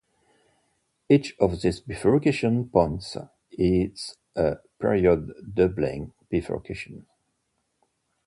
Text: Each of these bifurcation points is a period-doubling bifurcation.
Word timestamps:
Each 1.09 1.35
of 1.39 1.61
these 1.61 1.79
bifurcation 1.79 2.69
points 2.69 3.15
is 3.51 4.17
a 4.35 4.55
period-doubling 4.79 6.13
bifurcation. 6.27 7.05